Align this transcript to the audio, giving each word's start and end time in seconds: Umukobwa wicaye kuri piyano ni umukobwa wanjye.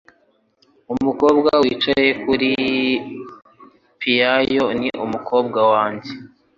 Umukobwa 0.93 1.49
wicaye 1.63 2.09
kuri 2.23 2.49
piyano 3.99 4.65
ni 4.79 4.89
umukobwa 5.05 5.59
wanjye. 5.71 6.11